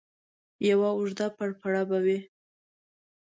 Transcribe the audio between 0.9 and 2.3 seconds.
اوږده پړپړه به وي.